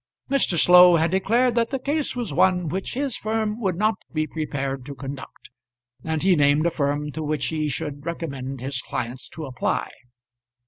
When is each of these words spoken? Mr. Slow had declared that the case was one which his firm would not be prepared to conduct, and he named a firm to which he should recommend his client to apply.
Mr. 0.31 0.57
Slow 0.57 0.95
had 0.95 1.11
declared 1.11 1.53
that 1.53 1.69
the 1.69 1.77
case 1.77 2.15
was 2.15 2.33
one 2.33 2.69
which 2.69 2.95
his 2.95 3.15
firm 3.17 3.59
would 3.61 3.75
not 3.75 3.97
be 4.11 4.25
prepared 4.25 4.83
to 4.87 4.95
conduct, 4.95 5.51
and 6.03 6.23
he 6.23 6.35
named 6.35 6.65
a 6.65 6.71
firm 6.71 7.11
to 7.11 7.21
which 7.21 7.45
he 7.49 7.69
should 7.69 8.03
recommend 8.03 8.61
his 8.61 8.81
client 8.81 9.21
to 9.33 9.45
apply. 9.45 9.91